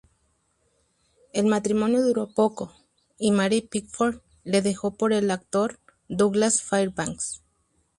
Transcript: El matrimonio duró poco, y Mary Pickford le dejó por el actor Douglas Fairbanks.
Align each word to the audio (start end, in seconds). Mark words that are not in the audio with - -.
El 1.31 1.45
matrimonio 1.45 2.01
duró 2.01 2.33
poco, 2.33 2.73
y 3.19 3.29
Mary 3.31 3.61
Pickford 3.61 4.19
le 4.43 4.63
dejó 4.63 4.95
por 4.95 5.13
el 5.13 5.29
actor 5.29 5.79
Douglas 6.07 6.63
Fairbanks. 6.63 7.43